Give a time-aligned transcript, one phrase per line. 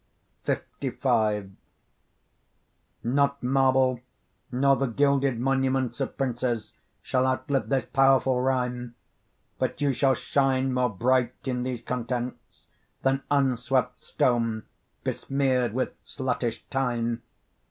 [0.47, 1.51] LV
[3.03, 3.99] Not marble,
[4.51, 8.95] nor the gilded monuments Of princes, shall outlive this powerful rhyme;
[9.59, 12.65] But you shall shine more bright in these contents
[13.03, 14.63] Than unswept stone,
[15.03, 17.21] besmear'd with sluttish time.